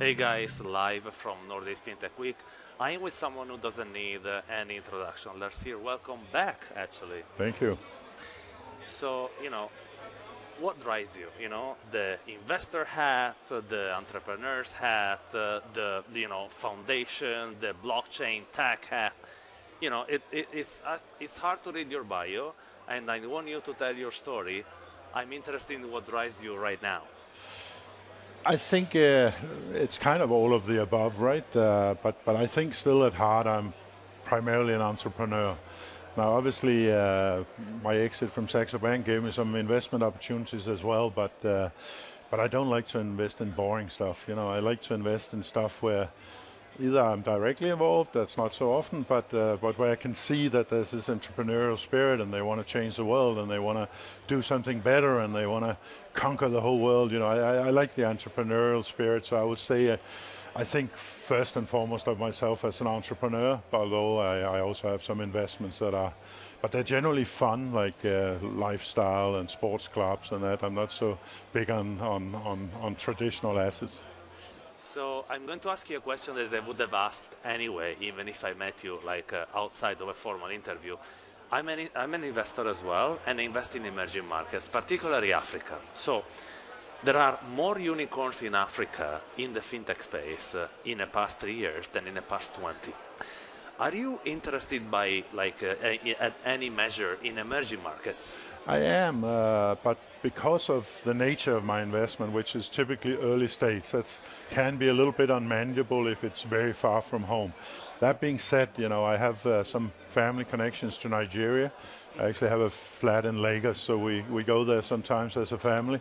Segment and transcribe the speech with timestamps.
[0.00, 2.38] Hey guys, live from Nordic FinTech Week.
[2.80, 5.38] I'm with someone who doesn't need uh, any introduction.
[5.38, 7.22] Lars here, welcome back actually.
[7.36, 7.76] Thank you.
[8.86, 9.68] So, you know,
[10.58, 11.26] what drives you?
[11.38, 18.44] You know, the investor hat, the entrepreneur's hat, uh, the, you know, foundation, the blockchain
[18.54, 19.12] tech hat.
[19.82, 22.54] You know, it, it, it's, uh, it's hard to read your bio,
[22.88, 24.64] and I want you to tell your story.
[25.14, 27.02] I'm interested in what drives you right now.
[28.46, 29.32] I think uh,
[29.74, 31.44] it's kind of all of the above, right?
[31.54, 33.74] Uh, but but I think still at heart I'm
[34.24, 35.56] primarily an entrepreneur.
[36.16, 37.44] Now, obviously, uh,
[37.84, 41.68] my exit from Saxo Bank gave me some investment opportunities as well, but uh,
[42.30, 44.24] but I don't like to invest in boring stuff.
[44.26, 46.08] You know, I like to invest in stuff where
[46.80, 50.48] either I'm directly involved, that's not so often, but uh, but where I can see
[50.48, 53.78] that there's this entrepreneurial spirit and they want to change the world and they want
[53.78, 53.88] to
[54.26, 55.76] do something better and they want to
[56.14, 57.12] conquer the whole world.
[57.12, 59.90] You know, I, I like the entrepreneurial spirit, so I would say.
[59.90, 59.96] Uh,
[60.56, 65.02] I think first and foremost of myself as an entrepreneur, although I, I also have
[65.02, 66.12] some investments that are,
[66.60, 70.64] but they're generally fun, like uh, lifestyle and sports clubs and that.
[70.64, 71.18] I'm not so
[71.52, 74.02] big on, on, on, on traditional assets.
[74.80, 78.28] So I'm going to ask you a question that I would have asked anyway, even
[78.28, 80.96] if I met you like uh, outside of a formal interview.
[81.52, 85.76] I'm an, I'm an investor as well, and I invest in emerging markets, particularly Africa.
[85.92, 86.24] So
[87.04, 91.56] there are more unicorns in Africa in the fintech space uh, in the past three
[91.56, 92.90] years than in the past 20.
[93.80, 95.74] Are you interested by like uh,
[96.18, 98.32] at any measure in emerging markets?
[98.66, 103.48] I am, uh, but because of the nature of my investment, which is typically early
[103.48, 107.54] stage, that can be a little bit unmanageable if it's very far from home.
[108.00, 111.72] That being said, you know, I have uh, some family connections to Nigeria.
[112.18, 115.58] I actually have a flat in Lagos, so we, we go there sometimes as a
[115.58, 116.00] family.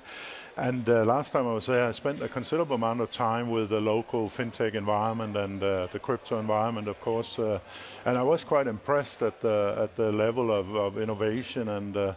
[0.58, 3.70] And uh, last time I was there, I spent a considerable amount of time with
[3.70, 7.40] the local fintech environment and uh, the crypto environment, of course.
[7.40, 7.60] Uh,
[8.06, 12.14] and I was quite impressed at the, at the level of, of innovation and uh,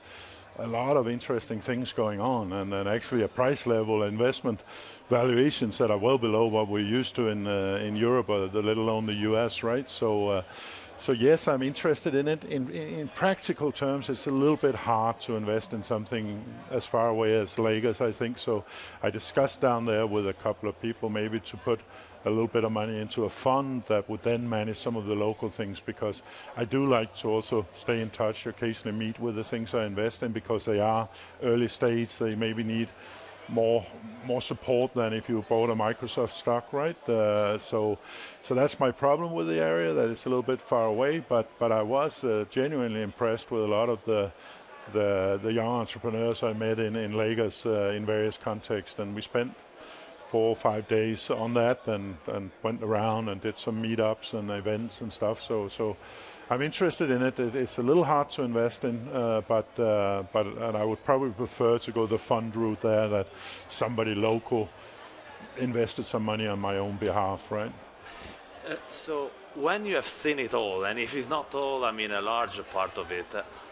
[0.59, 4.61] a lot of interesting things going on, and, and actually a price level investment
[5.09, 8.77] valuations that are well below what we're used to in uh, in Europe, the, let
[8.77, 9.63] alone the U.S.
[9.63, 9.91] Right?
[9.91, 10.29] So.
[10.29, 10.43] Uh,
[11.03, 12.45] so yes, I'm interested in it.
[12.45, 17.09] In, in, practical terms, it's a little bit hard to invest in something as far
[17.09, 18.39] away as Lagos, I think.
[18.39, 18.65] So
[19.03, 21.81] I discussed down there with a couple of people maybe to put
[22.25, 25.15] a little bit of money into a fund that would then manage some of the
[25.15, 26.23] local things because
[26.57, 30.23] I do like to also stay in touch, occasionally meet with the things I invest
[30.23, 31.09] in because they are
[31.43, 32.89] early stage, they maybe need
[33.49, 33.85] more
[34.25, 36.97] more support than if you bought a Microsoft stock, right?
[37.09, 37.99] Uh, so,
[38.43, 41.19] so that's my problem with the area that it's a little bit far away.
[41.19, 44.31] But but I was uh, genuinely impressed with a lot of the
[44.93, 49.23] the the young entrepreneurs I met in in Lagos uh, in various contexts, and we
[49.23, 49.55] spent
[50.33, 54.51] four or five days on that and, and went around and did some meetups and
[54.51, 55.43] events and stuff.
[55.43, 55.95] So so
[56.49, 57.39] I'm interested in it.
[57.39, 61.05] it it's a little hard to invest in, uh, but uh, but and I would
[61.05, 63.27] probably prefer to go the fund route there that
[63.69, 64.69] somebody local
[65.59, 67.73] invested some money on my own behalf, right?
[68.67, 72.11] Uh, so when you have seen it all, and if it's not all, I mean
[72.11, 73.27] a larger part of it,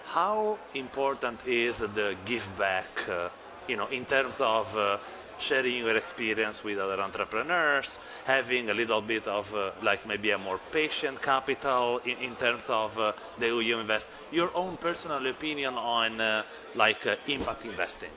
[0.05, 2.91] how important is the give back?
[3.09, 3.31] Uh,
[3.69, 4.99] you know, in terms of uh,
[5.41, 10.39] sharing your experience with other entrepreneurs, having a little bit of uh, like maybe a
[10.39, 14.11] more patient capital in, in terms of uh, the way you invest.
[14.31, 16.43] Your own personal opinion on uh,
[16.75, 18.11] like uh, impact investing.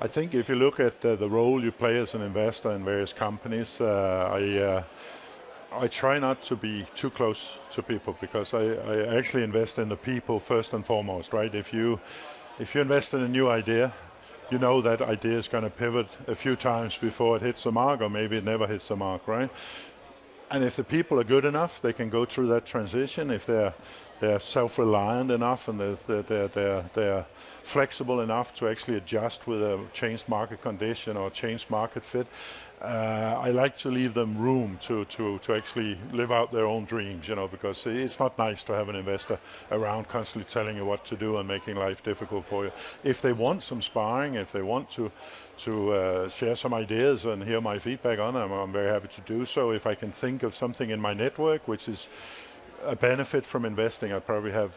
[0.00, 3.12] I think if you look at the role you play as an investor in various
[3.12, 4.58] companies, uh, I.
[4.58, 4.82] Uh,
[5.76, 9.88] I try not to be too close to people because I, I actually invest in
[9.88, 11.52] the people first and foremost, right?
[11.52, 11.98] If you
[12.60, 13.92] if you invest in a new idea,
[14.54, 17.72] you know that idea is going to pivot a few times before it hits the
[17.72, 19.50] mark, or maybe it never hits the mark, right?
[20.52, 23.32] And if the people are good enough, they can go through that transition.
[23.32, 23.74] If they're
[24.20, 27.26] they're self-reliant enough and they're, they're, they're, they're,
[27.64, 32.26] flexible enough to actually adjust with a changed market condition or changed market fit,
[32.82, 36.84] uh, I like to leave them room to, to, to actually live out their own
[36.84, 39.38] dreams, you know, because it's not nice to have an investor
[39.70, 42.72] around constantly telling you what to do and making life difficult for you.
[43.02, 45.10] If they want some sparring, if they want to,
[45.58, 49.20] to uh, share some ideas and hear my feedback on them, I'm very happy to
[49.22, 49.70] do so.
[49.70, 52.08] If I can think of something in my network which is
[52.84, 54.72] a benefit from investing, I probably have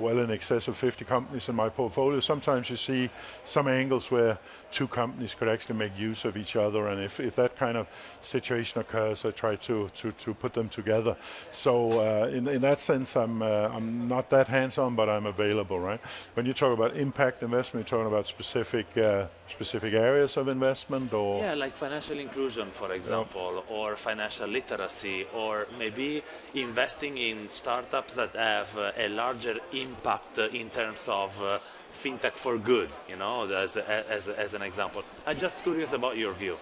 [0.00, 2.20] well in excess of 50 companies in my portfolio.
[2.20, 3.10] Sometimes you see
[3.44, 4.38] some angles where
[4.70, 7.86] two companies could actually make use of each other, and if, if that kind of
[8.22, 11.16] situation occurs, I try to, to, to put them together.
[11.52, 15.80] So uh, in, in that sense, I'm, uh, I'm not that hands-on, but I'm available,
[15.80, 16.00] right?
[16.34, 21.12] When you talk about impact investment, you're talking about specific, uh, specific areas of investment
[21.12, 21.40] or?
[21.40, 26.22] Yeah, like financial inclusion, for example, or financial literacy, or maybe
[26.54, 31.58] investing in startups that have uh, a larger impact uh, in terms of uh,
[31.92, 35.02] fintech for good, you know, as, as, as an example.
[35.26, 36.56] I'm just curious about your view.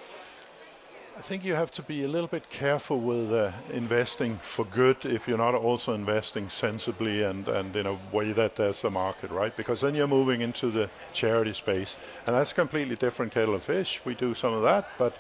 [1.19, 5.05] I think you have to be a little bit careful with uh, investing for good
[5.05, 9.33] if you're not also investing sensibly and, and in a way that there's a market,
[9.33, 9.57] right?
[9.57, 11.97] Because then you're moving into the charity space,
[12.27, 14.01] and that's completely different kettle of fish.
[14.05, 15.17] We do some of that, but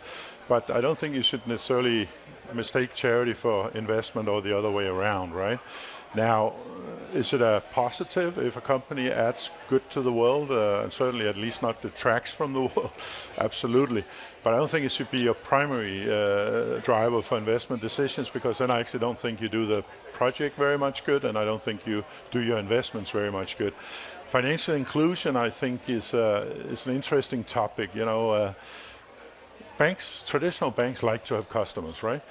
[0.49, 2.08] but I don't think you should necessarily
[2.55, 5.58] mistake charity for investment or the other way around, right?
[6.14, 6.55] Now,
[7.12, 11.28] is it a positive if a company adds good to the world, uh, and certainly
[11.28, 12.90] at least not detracts from the world?
[13.38, 14.05] Absolutely.
[14.43, 18.58] But I don't think it should be your primary uh, driver for investment decisions because
[18.58, 21.62] then I actually don't think you do the project very much good, and I don't
[21.62, 23.75] think you do your investments very much good.
[24.31, 27.94] Financial inclusion, I think, is uh, is an interesting topic.
[27.94, 28.52] You know, uh,
[29.78, 32.22] banks, traditional banks, like to have customers, right?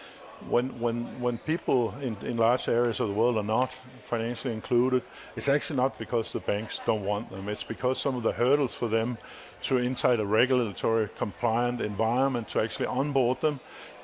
[0.49, 3.71] When when when people in, in large areas of the world are not
[4.05, 5.03] financially included,
[5.35, 7.49] it's actually not because the banks don't want them.
[7.49, 9.17] It's because some of the hurdles for them
[9.63, 13.59] to inside a regulatory compliant environment to actually onboard them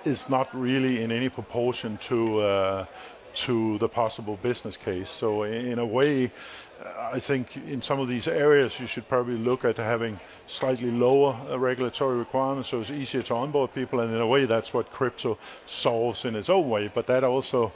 [0.05, 2.85] is not really in any proportion to uh,
[3.35, 5.09] to the possible business case.
[5.09, 6.31] So in a way,
[6.99, 11.39] I think in some of these areas you should probably look at having slightly lower
[11.49, 14.91] uh, regulatory requirements so it's easier to onboard people and in a way that's what
[14.91, 16.91] crypto solves in its own way.
[16.93, 17.71] But that also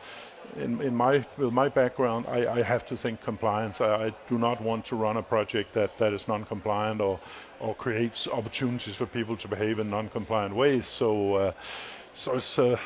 [0.56, 3.82] in, in my with my background, I, I have to think compliance.
[3.82, 7.20] I, I, do not want to run a project that, that is non-compliant or
[7.60, 10.88] or creates opportunities for people to behave in non-compliant ways.
[10.88, 11.52] So uh,
[12.14, 12.78] so it's uh,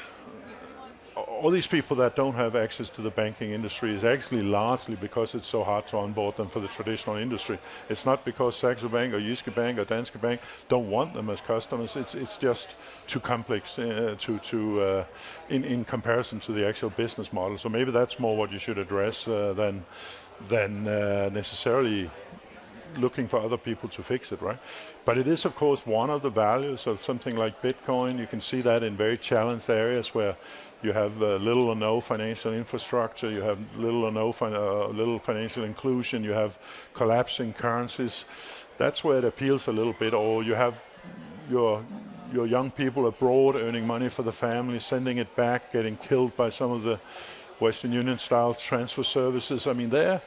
[1.41, 5.33] all these people that don't have access to the banking industry is actually largely because
[5.33, 7.57] it's so hard to onboard them for the traditional industry.
[7.89, 10.39] It's not because Saxo Bank or Jyske Bank or Danske Bank
[10.69, 11.95] don't want them as customers.
[11.95, 12.75] It's it's just
[13.07, 15.05] too complex uh, to to uh,
[15.49, 17.57] in in comparison to the actual business model.
[17.57, 19.83] So maybe that's more what you should address uh, than
[20.47, 22.11] than uh, necessarily
[22.97, 24.59] looking for other people to fix it, right?
[25.05, 28.19] But it is, of course, one of the values of something like Bitcoin.
[28.19, 30.35] You can see that in very challenged areas where
[30.83, 34.87] you have uh, little or no financial infrastructure, you have little or no fin- uh,
[34.87, 36.57] little financial inclusion, you have
[36.93, 38.25] collapsing currencies.
[38.77, 40.13] That's where it appeals a little bit.
[40.13, 40.81] Or you have
[41.49, 41.83] your
[42.33, 46.49] your young people abroad earning money for the family, sending it back, getting killed by
[46.49, 46.99] some of the
[47.59, 49.67] Western Union style transfer services.
[49.67, 50.21] I mean, there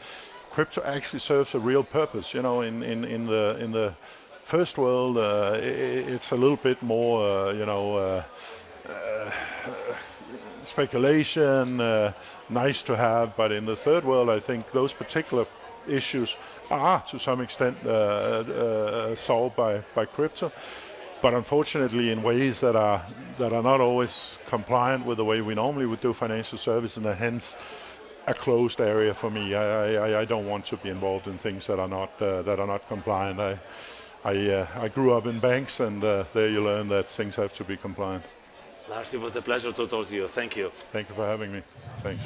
[0.55, 2.33] crypto actually serves a real purpose.
[2.33, 3.93] You know, in, in, in the in the
[4.45, 8.23] first world, uh, it, it's a little bit more, uh, you know, uh,
[8.89, 9.31] uh
[10.65, 12.13] speculation, uh,
[12.49, 13.37] nice to have.
[13.37, 15.45] But in the third world, I think those particular
[15.89, 16.37] issues
[16.71, 17.77] are to some extent
[19.19, 20.53] solved by by crypto.
[21.21, 23.03] But unfortunately, in ways that are
[23.39, 27.07] that are not always compliant with the way we normally would do financial services, and
[27.07, 27.57] hence
[28.27, 29.55] a closed area for me.
[29.55, 32.59] I, I, I, don't want to be involved in things that are not uh, that
[32.59, 33.39] are not compliant.
[33.41, 33.59] I
[34.25, 37.53] I, uh, I grew up in banks, and uh, there you learn that things have
[37.55, 38.25] to be compliant.
[38.89, 40.29] Lars, it was a pleasure to talk to you.
[40.29, 40.73] Thank you.
[40.93, 41.63] Thank you for having me.
[42.03, 42.23] Thanks.